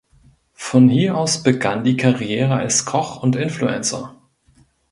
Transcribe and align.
Von 0.55 0.89
hier 0.89 1.15
aus 1.15 1.43
begann 1.43 1.83
die 1.83 1.95
Karriere 1.95 2.55
als 2.55 2.85
Koch 2.85 3.21
und 3.21 3.35
Influencer. 3.35 4.19